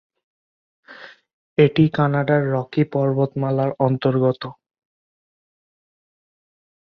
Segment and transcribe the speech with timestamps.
[1.57, 4.41] এটি কানাডিয় রকি পর্বতমালার অন্তর্গত।